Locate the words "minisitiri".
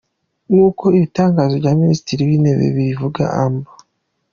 1.81-2.21